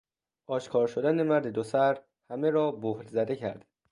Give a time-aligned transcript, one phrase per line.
[0.45, 1.97] آشکار شدن مرد دوسر
[2.29, 3.65] همه را بهت زده کرد.